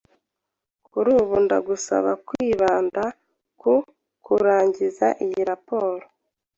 Kuri 0.91 1.09
ubu, 1.19 1.35
ndagusaba 1.45 2.11
kwibanda 2.27 3.03
ku 3.61 3.73
kurangiza 4.25 5.07
iyi 5.25 5.41
raporo. 5.49 6.03